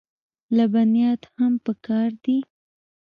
لبنیات 0.55 1.21
هم 1.35 1.51
پکار 1.65 2.09
دي. 2.23 2.37